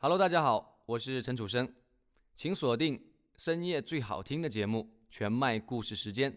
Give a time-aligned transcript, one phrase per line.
[0.00, 1.68] Hello，大家好，我是陈楚生，
[2.36, 3.02] 请锁定
[3.36, 6.30] 深夜最好听的节目《全麦故事时间》，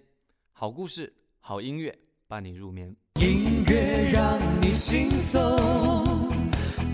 [0.51, 1.95] 好故事、好音乐
[2.27, 2.95] 伴你入眠。
[3.19, 5.39] 音乐让你轻松，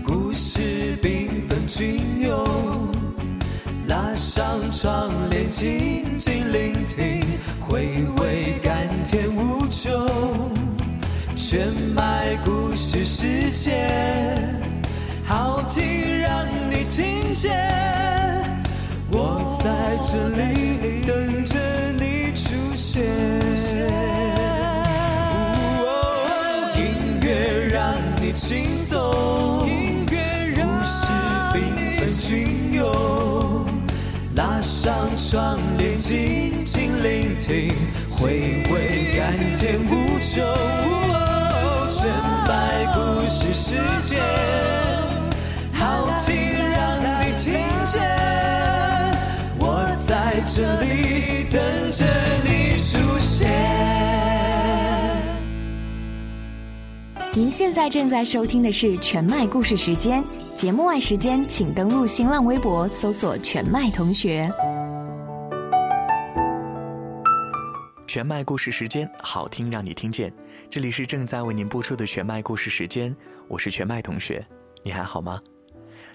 [0.04, 0.60] 故事
[0.98, 2.92] 缤纷隽永，
[3.86, 7.24] 拉上窗帘静静聆听，
[7.66, 9.90] 回味甘甜无穷。
[11.34, 14.60] 全麦故事时间，
[15.24, 15.97] 好听
[16.88, 17.52] 听见，
[19.12, 19.68] 我在
[20.02, 21.58] 这里等着
[21.92, 23.04] 你出现。
[25.84, 25.86] 哦
[26.76, 26.80] 音
[27.22, 30.16] 乐让你轻松，音乐
[30.56, 31.06] 让故事
[31.52, 31.56] 缤
[31.98, 33.66] 纷隽永，
[34.34, 37.70] 拉上窗帘静静聆听，
[38.08, 40.42] 回味甘甜无穷。
[40.42, 42.08] 哦全
[42.46, 42.98] 白故
[43.28, 44.20] 事世界，
[50.58, 52.04] 这里等着
[52.42, 53.48] 你出现。
[57.32, 60.20] 您现在正在收听的是全麦故事时间，
[60.56, 64.50] 节目外时间请登录新浪微博搜索“全麦同学
[68.08, 70.32] 全麦故事时间，好听让你听见。
[70.68, 73.14] 这里是正在为您播出的全麦故事时间，
[73.46, 74.44] 我是全麦同学，
[74.82, 75.40] 你还好吗？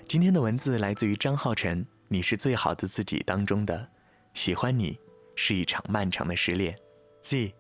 [0.05, 3.87] 今天的文字来自于张浩辰，《你是最好的自己》当中的
[4.33, 4.97] “喜欢你
[5.35, 6.75] 是一场漫长的失恋”。
[7.21, 7.53] Z，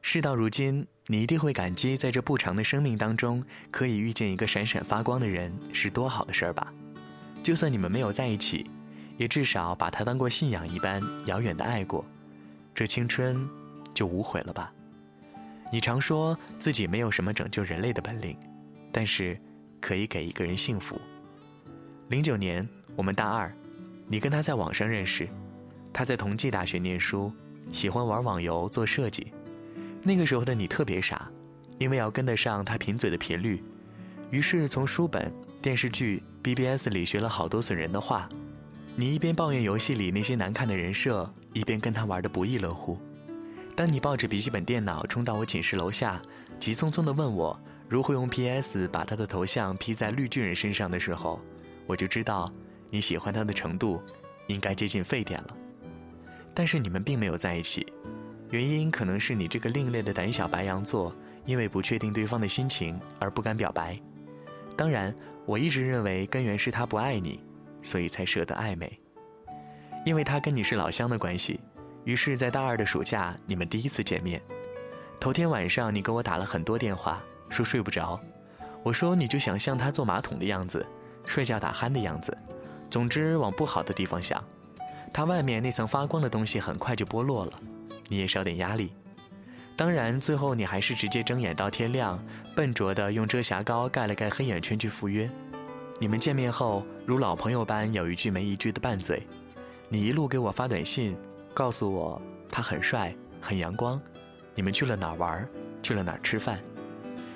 [0.00, 6.72] 事到如今，你一定会感激在这不长的生命当中，可以遇见一个闪闪发光的人是多好的事儿吧？
[7.42, 8.64] 就算你们没有在一起，
[9.18, 12.04] 也至少把他当过信仰一般遥远的爱过，
[12.72, 13.48] 这青春
[13.92, 14.72] 就无悔了吧？
[15.72, 18.38] 你常说自己没有什么拯救人类的本领，
[18.92, 19.38] 但是
[19.80, 21.00] 可以给一个人幸福。
[22.08, 23.52] 零九年，我们大二，
[24.06, 25.28] 你跟他在网上认识，
[25.92, 27.32] 他在同济大学念书，
[27.70, 29.32] 喜欢玩网游、做设计。
[30.02, 31.30] 那个时候的你特别傻，
[31.78, 33.62] 因为要跟得上他贫嘴的频率，
[34.30, 38.28] 于是从书本、电视剧、BBS 里学了好多损人的话。
[38.94, 42.98] 你一边抱怨游戏里那些难看的人设，一边跟他玩的不亦乐乎。
[43.74, 46.20] 当你抱着笔记本电脑冲到我寝室楼下，
[46.58, 47.58] 急匆匆地问我
[47.88, 51.40] 如何用 PS 把他的头像 P 在绿巨人身上的时候，
[51.86, 52.52] 我就知道
[52.90, 54.02] 你喜欢他的程度
[54.46, 55.56] 应该接近沸点了。
[56.54, 57.86] 但是你们并没有在一起，
[58.50, 61.14] 原因可能是你这个另类的胆小白羊座，
[61.46, 63.98] 因为不确定对方的心情而不敢表白。
[64.76, 65.14] 当然，
[65.46, 67.40] 我一直认为根源是他不爱你，
[67.82, 68.98] 所以才舍得暧昧。
[70.04, 71.60] 因为他跟你是老乡的关系。
[72.04, 74.42] 于是，在大二的暑假，你们第一次见面。
[75.20, 78.20] 头天晚上，你给我打了很多电话，说睡不着。
[78.82, 80.84] 我说你就想像他坐马桶的样子，
[81.24, 82.36] 睡觉打鼾的样子，
[82.90, 84.42] 总之往不好的地方想。
[85.12, 87.52] 他外面那层发光的东西很快就剥落了，
[88.08, 88.92] 你也少点压力。
[89.76, 92.22] 当然，最后你还是直接睁眼到天亮，
[92.54, 95.30] 笨拙地用遮瑕膏盖了盖黑眼圈去赴约。
[95.98, 99.26] 你们见面后，如老朋友般有一句没一句的拌嘴。
[99.88, 101.16] 你一路给我发短信。
[101.54, 104.00] 告诉我他很帅，很阳光。
[104.54, 105.46] 你们去了哪儿玩？
[105.82, 106.58] 去了哪儿吃饭？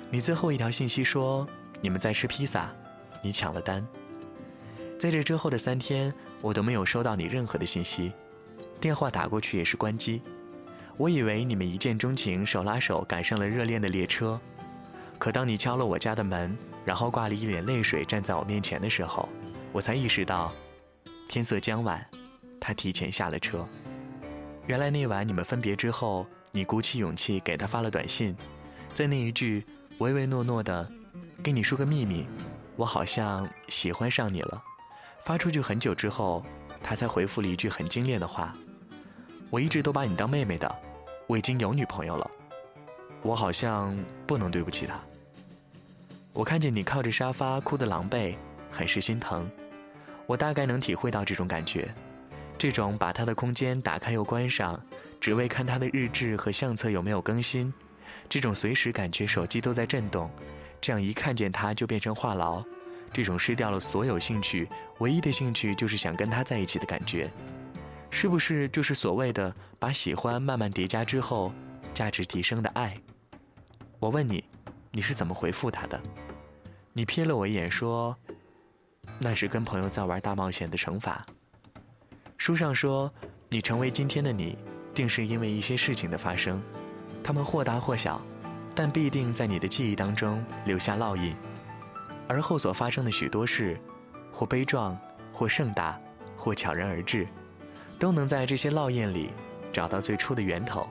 [0.09, 1.47] 你最后一条信息说
[1.81, 2.73] 你们在吃披萨，
[3.21, 3.85] 你抢了单。
[4.97, 8.11] 在这之后的三天，我都没有收到你任何的信息，
[8.81, 10.21] 电话打过去也是关机。
[10.97, 14.39] 我以为你们一见钟情，手拉手赶上了热恋的列车。
[15.19, 19.29] 可当你敲了我家的门，然后挂了一脸泪水站在我面前的时候，
[19.71, 20.51] 我才意识到，
[21.27, 22.03] 天色将晚，
[22.59, 23.67] 他提前下了车。
[24.65, 28.35] 原来那晚你们分别之后，你鼓起勇气给他发了短信，
[28.95, 29.63] 在那一句
[29.99, 30.89] 唯唯诺诺的
[31.43, 32.25] “跟你说个秘密，
[32.75, 34.63] 我好像喜欢上你了”，
[35.27, 36.41] 发出去很久之后，
[36.81, 38.55] 他才回复了一句很精炼的话
[39.51, 40.73] ：“我一直都把你当妹妹的，
[41.27, 42.31] 我已经有女朋友了，
[43.23, 43.93] 我好像
[44.25, 44.97] 不能对不起她。”
[46.31, 48.37] 我看见你靠着沙发哭得狼狈，
[48.71, 49.51] 很是心疼，
[50.27, 51.93] 我大概能体会到这种感觉。
[52.57, 54.81] 这种把他的空间打开又关上，
[55.19, 57.73] 只为看他的日志和相册有没有更新，
[58.29, 60.31] 这种随时感觉手机都在震动，
[60.79, 62.63] 这样一看见他就变成话痨，
[63.17, 64.69] 这种失掉了所有兴趣，
[64.99, 67.27] 唯一的兴趣就是想跟他在一起的感觉，
[68.11, 71.51] 是不是就是所谓的把喜欢慢慢叠加之后，
[71.95, 72.95] 价值提升的爱？
[73.97, 74.43] 我问你，
[74.91, 75.99] 你是怎么回复他的？
[76.93, 78.15] 你瞥了我一眼说
[79.17, 81.25] ：“那是跟朋友在玩大冒险的惩罚。”
[82.37, 83.11] 书上说，
[83.49, 84.55] 你成为今天的你，
[84.93, 86.61] 定是因为一些事情的发生，
[87.23, 88.21] 他们或大或小，
[88.75, 91.35] 但必定在你的记忆当中留下烙印。
[92.27, 93.79] 而后所发生的许多事，
[94.31, 94.97] 或悲壮，
[95.31, 95.99] 或盛大，
[96.35, 97.27] 或悄然而至，
[97.97, 99.31] 都能在这些烙印里
[99.71, 100.87] 找到最初的源头。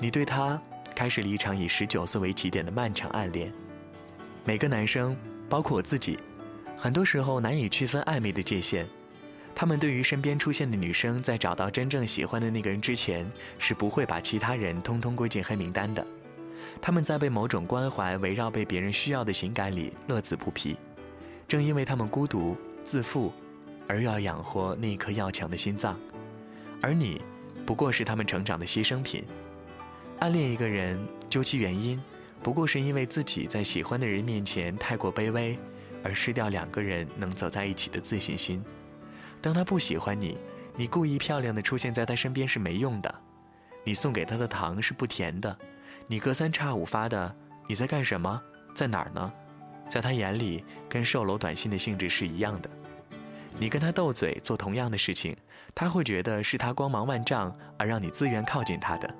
[0.00, 0.60] 你对他
[0.94, 3.52] 开始了一场以十九岁为起点的漫长暗恋。
[4.44, 5.16] 每个男生，
[5.48, 6.18] 包括我自己，
[6.76, 8.86] 很多时候难以区分暧昧的界限。
[9.54, 16.06] 他们对于身边出现的女生，在找到真正喜欢的那个人之前，是不会把其他人通通归进黑名单的。
[16.80, 20.76] 他们在被某种关怀围绕、被别人需要的情感里乐此不疲。
[21.46, 23.32] 正因为他们孤独、自负，
[23.86, 25.98] 而又要养活那一颗要强的心脏，
[26.82, 27.20] 而你，
[27.64, 29.24] 不过是他们成长的牺牲品。
[30.18, 30.98] 暗恋一个人，
[31.30, 32.02] 究其原因，
[32.42, 35.58] 不过是因为自己在喜欢的人面前太过卑微，
[36.02, 38.62] 而失掉两个人能走在一起的自信心。
[39.40, 40.36] 当他不喜欢你，
[40.76, 43.14] 你故意漂亮的出现在他身边是没用的，
[43.84, 45.56] 你送给他的糖是不甜的，
[46.10, 47.32] 你隔三差五发的
[47.68, 48.42] 你在干什么，
[48.74, 49.32] 在哪儿呢？
[49.88, 52.70] 在他眼里，跟售楼短信的性质是一样的。
[53.58, 55.36] 你跟他斗嘴做同样的事情，
[55.74, 59.14] 他会觉得是他光芒万丈而让你自愿靠近他的。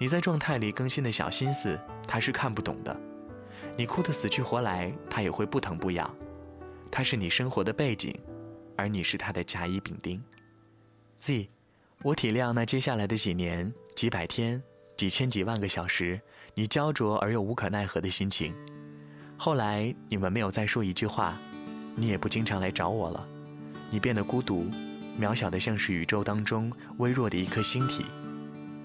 [0.00, 2.96] 你在状态里更新的小心思，他是看不懂的。
[3.76, 6.12] 你哭得死去活来，他也会不疼不痒。
[6.90, 8.18] 他是你生活的背景。
[8.76, 10.22] 而你是他的甲乙丙丁
[11.18, 11.50] ，Z，
[12.02, 14.62] 我体谅那接下来的几年、几百天、
[14.98, 16.20] 几千几万个小时，
[16.54, 18.52] 你焦灼而又无可奈何的心情。
[19.36, 21.38] 后来你们没有再说一句话，
[21.94, 23.24] 你也不经常来找我了，
[23.90, 24.66] 你变得孤独、
[25.16, 28.04] 渺小的像是宇宙当中微弱的一颗星体。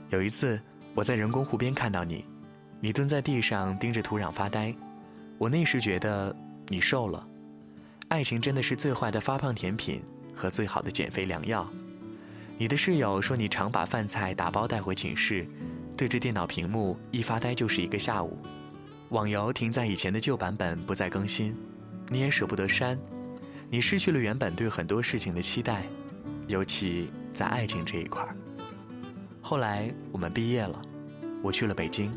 [0.10, 0.62] 有一次
[0.94, 2.24] 我在人工湖边看到你，
[2.80, 4.72] 你蹲在地上盯着土壤发呆，
[5.40, 6.36] 我那时觉得
[6.68, 7.28] 你瘦了。
[8.10, 10.04] 爱情真的是最坏的发胖甜品
[10.36, 11.68] 和最好的减肥良药。
[12.56, 15.48] 你的室友说你常把饭菜打包带回寝室，
[15.96, 18.38] 对着电脑屏幕一发呆就是一个下午。
[19.10, 21.56] 网游停在以前的旧版本不再更新，
[22.10, 22.98] 你也舍不得删。
[23.70, 25.84] 你失去了原本对很多事情的期待，
[26.48, 28.36] 尤其在爱情这一块儿。
[29.42, 30.82] 后来我们毕业了，
[31.42, 32.12] 我去了北京。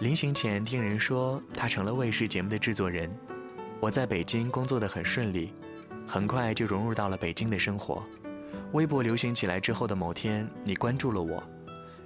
[0.00, 3.10] 临行前听人说他成了卫视节目的制作人。
[3.80, 5.52] 我在北京工作的很顺利，
[6.06, 8.02] 很快就融入到了北京的生活。
[8.72, 11.42] 微博流行起来之后的某天，你关注了我，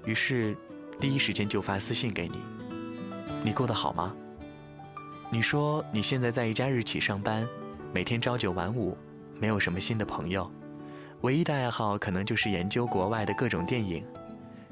[0.05, 0.57] 于是
[1.01, 2.39] 第一时间就发私信给你。
[3.43, 4.15] 你过得好吗？
[5.31, 7.47] 你说你现在在一家日企上班，
[7.93, 8.97] 每天朝九晚五，
[9.39, 10.51] 没有什么新的朋友，
[11.23, 14.05] 唯一的爱好可能就是研究国外的各种电影。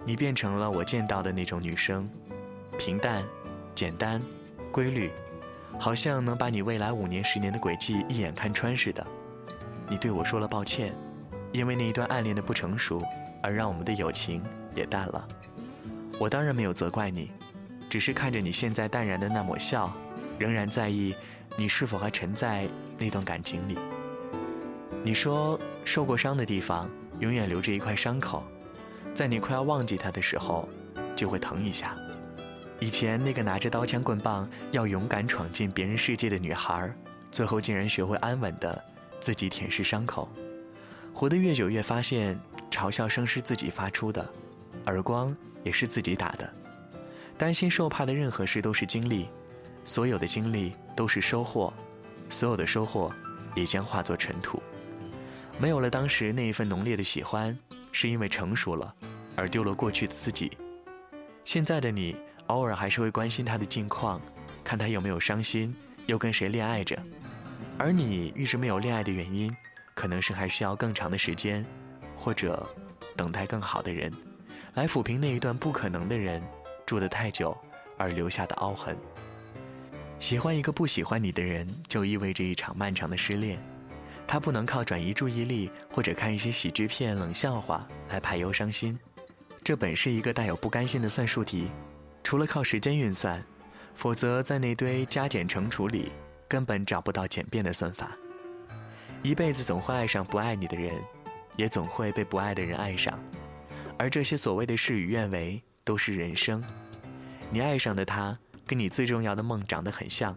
[0.04, 2.08] 你变成了我见到的那种女生，
[2.78, 3.24] 平淡、
[3.74, 4.20] 简单、
[4.70, 5.10] 规律。
[5.78, 9.04] 好像能把你未来五年、十年的轨迹一眼看穿似的。
[9.88, 10.94] 你对我说了抱歉，
[11.50, 13.02] 因为那一段暗恋的不成熟，
[13.42, 14.42] 而让我们的友情
[14.76, 15.26] 也淡了。
[16.18, 17.30] 我当然没有责怪你，
[17.90, 19.92] 只是看着你现在淡然的那抹笑，
[20.38, 21.14] 仍然在意
[21.56, 22.68] 你是否还沉在
[22.98, 23.76] 那段感情里。
[25.04, 26.88] 你说受过伤的地方
[27.18, 28.44] 永远留着一块伤口，
[29.14, 30.68] 在你快要忘记它的时候，
[31.16, 31.96] 就会疼一下。
[32.78, 36.92] 以前那个拿着刀枪棍棒要勇敢闯进别人世界的女孩，
[37.30, 38.82] 最后竟然学会安稳的
[39.18, 40.28] 自己舔舐伤口，
[41.12, 42.38] 活得越久越发现
[42.70, 44.28] 嘲笑声是自己发出的，
[44.86, 46.52] 耳光也是自己打的，
[47.36, 49.28] 担心受怕的任何事都是经历，
[49.84, 51.72] 所有的经历都是收获，
[52.30, 53.12] 所有的收获
[53.54, 54.62] 也将化作尘土，
[55.58, 57.56] 没有了当时那一份浓烈的喜欢，
[57.92, 58.94] 是因为成熟了，
[59.36, 60.50] 而丢了过去的自己，
[61.44, 62.16] 现在的你。
[62.48, 64.20] 偶尔还是会关心他的近况，
[64.62, 65.74] 看他有没有伤心，
[66.06, 66.98] 又跟谁恋爱着。
[67.78, 69.54] 而你一直没有恋爱的原因，
[69.94, 71.64] 可能是还需要更长的时间，
[72.14, 72.68] 或者
[73.16, 74.12] 等待更好的人，
[74.74, 76.42] 来抚平那一段不可能的人
[76.86, 77.56] 住得太久
[77.98, 78.96] 而留下的凹痕。
[80.18, 83.58] 喜欢一个不喜欢你的人，就意味着一场漫长的失恋。
[84.26, 88.98] 他不能靠转移注意力或者看一些喜剧片、冷笑话来排忧伤心，
[89.62, 91.70] 这本是一个带有不甘心的算术题。
[92.22, 93.44] 除了靠时间运算，
[93.94, 96.12] 否则在那堆加减乘除里
[96.48, 98.12] 根本找不到简便的算法。
[99.22, 100.94] 一辈子总会爱上不爱你的人，
[101.56, 103.18] 也总会被不爱的人爱上，
[104.02, 106.60] 而这些所谓的事与愿违都是人生。
[107.50, 110.36] 你爱上的他，跟你最重要的梦长得很像，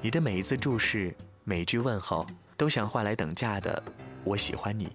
[0.00, 1.14] 你的每一次注视，
[1.44, 2.26] 每一句问候，
[2.56, 3.80] 都想换来等价的
[4.26, 4.88] “我喜欢你”。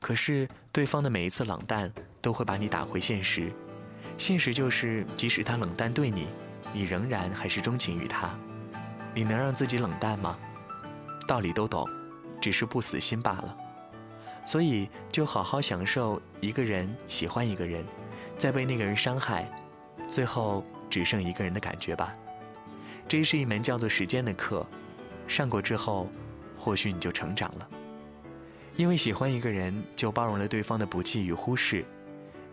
[0.00, 3.52] 可是对方的每一次冷淡，都会把你打回现实。
[4.16, 6.28] 现实就是，即使他冷淡对你，
[6.72, 8.30] 你仍然还是钟情于他。
[9.12, 10.38] 你能让自己冷淡吗？
[11.26, 11.84] 道理都懂，
[12.40, 13.56] 只是不死心罢了。
[14.48, 17.84] 所以，就好好享受一个人喜欢一个人，
[18.38, 19.46] 再被那个人伤害，
[20.08, 22.14] 最后只剩一个人的感觉吧。
[23.06, 24.66] 这是一门叫做时间的课，
[25.26, 26.08] 上过之后，
[26.56, 27.68] 或许你就成长了。
[28.78, 31.84] 因为喜欢一个人，就包容了对方的不弃与忽视。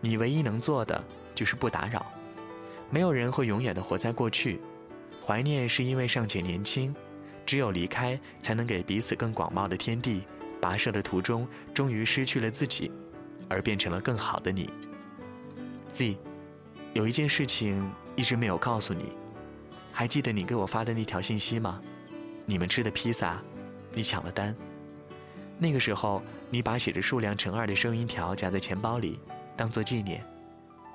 [0.02, 1.02] 你唯一能做的
[1.34, 2.04] 就是不打扰。
[2.90, 4.60] 没有人会永远的活在过去，
[5.24, 6.94] 怀念是因为尚且年轻，
[7.46, 10.20] 只有离开，才能给彼此更广袤的天地。
[10.66, 12.90] 跋涉的途中，终于失去了自己，
[13.48, 14.68] 而变成了更好的你。
[15.92, 16.18] Z，
[16.92, 19.12] 有一件事情一直没有告诉你，
[19.92, 21.80] 还记得你给我发的那条信息吗？
[22.46, 23.40] 你们吃的披萨，
[23.92, 24.52] 你抢了单。
[25.56, 26.20] 那个时候，
[26.50, 29.20] 你把写着数量乘二的收银条夹在钱包里，
[29.56, 30.20] 当做纪念。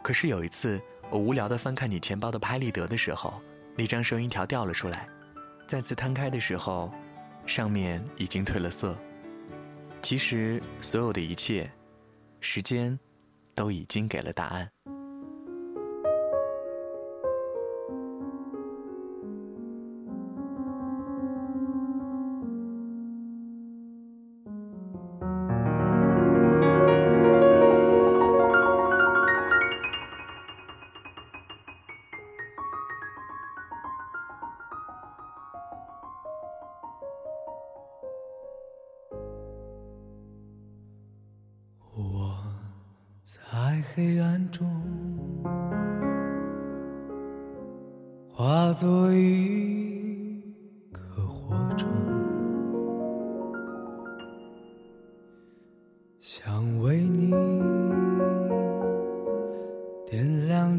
[0.03, 3.41] 可是有一次，我无聊的翻看你钱包的拍立得的时候，
[3.77, 5.07] 那张收银条掉了出来。
[5.65, 6.91] 再次摊开的时候，
[7.45, 8.97] 上面已经褪了色。
[10.01, 11.71] 其实，所有的一切，
[12.41, 12.99] 时间
[13.55, 14.69] 都已经给了答案。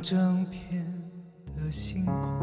[0.02, 0.84] 整片
[1.54, 2.40] 的星空，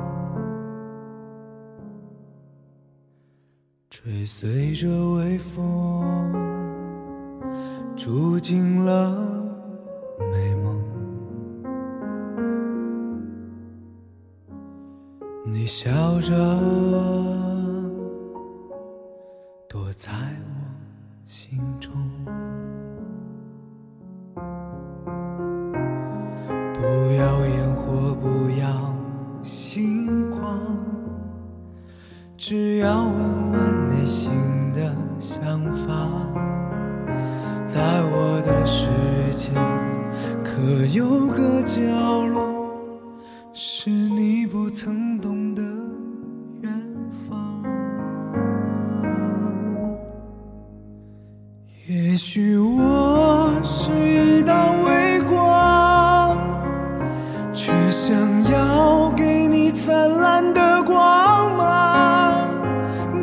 [3.89, 6.31] 追随着微风，
[7.97, 9.45] 住进了。
[10.31, 10.81] 美梦，
[15.45, 15.89] 你笑
[16.21, 16.35] 着
[19.67, 21.91] 躲在我心中，
[52.19, 56.37] 也许我是一道微光，
[57.53, 58.13] 却想
[58.51, 62.49] 要给你灿烂的光芒。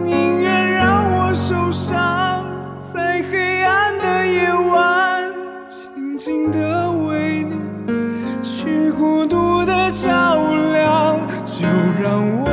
[0.03, 2.43] 宁愿让我受伤，
[2.81, 5.31] 在黑暗的夜晚，
[5.69, 6.67] 静静的
[9.93, 10.37] 照
[10.73, 11.67] 亮就
[12.01, 12.46] 让我。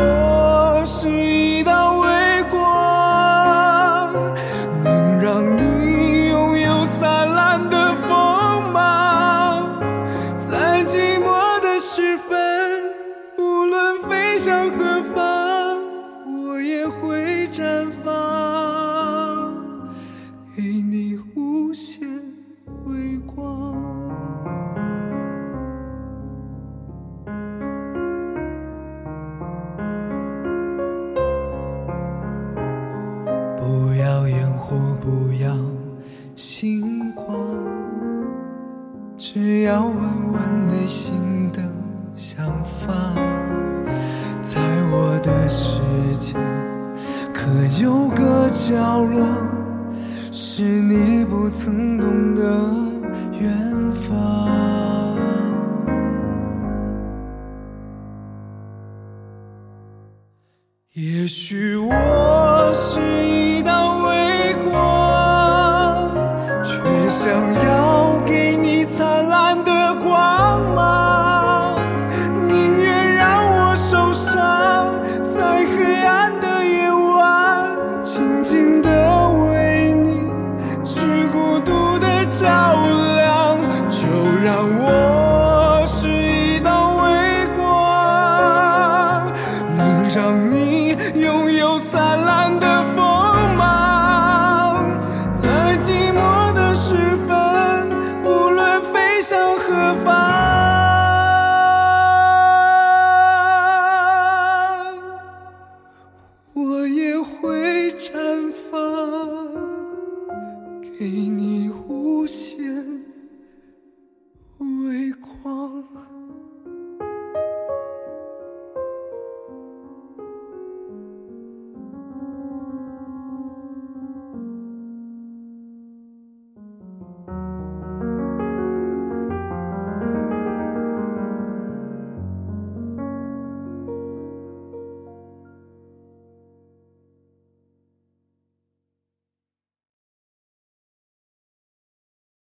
[33.64, 35.56] 不要烟火，不要
[36.36, 37.34] 星光，
[39.18, 39.96] 只要问
[40.34, 41.62] 问内心的
[42.14, 43.16] 想法，
[44.44, 44.60] 在
[44.92, 45.82] 我的世
[46.20, 46.36] 界，
[47.34, 47.50] 可
[47.82, 49.26] 有个角落，
[50.30, 52.44] 是你不曾懂的
[53.40, 54.44] 远方？
[60.92, 63.00] 也许我是
[67.24, 67.32] 想
[67.64, 67.73] 要